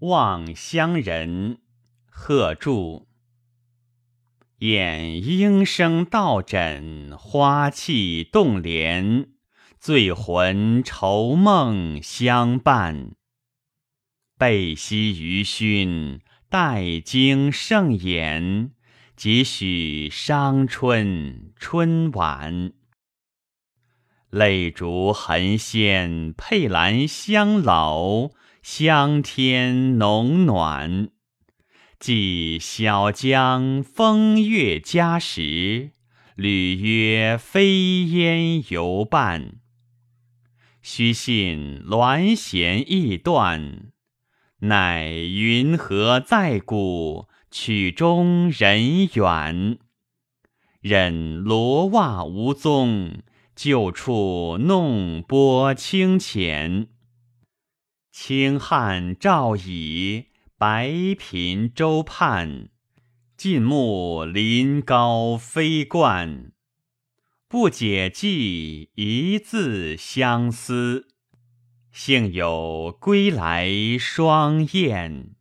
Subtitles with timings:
[0.00, 1.58] 望乡人，
[2.10, 3.06] 贺铸。
[4.58, 9.28] 掩莺声道枕，花气动帘，
[9.78, 13.12] 醉魂愁梦相伴。
[14.36, 18.72] 背夕余熏，待经盛筵，
[19.16, 22.72] 几许伤春春晚。
[24.30, 28.30] 泪烛痕鲜，佩兰香老，
[28.64, 31.10] 香天浓暖。
[32.00, 35.90] 寄小江风月佳时，
[36.34, 39.56] 侣约飞烟游伴。
[40.80, 43.92] 须信鸾弦易断，
[44.60, 49.78] 奈云何在故，曲终人远。
[50.80, 53.18] 忍罗袜无踪。
[53.54, 56.88] 旧处弄波清浅，
[58.16, 62.68] 青汉照乙，白频洲畔。
[63.36, 66.52] 近目临高飞冠，
[67.48, 71.08] 不解寄一字相思。
[71.90, 75.34] 幸有归来双燕。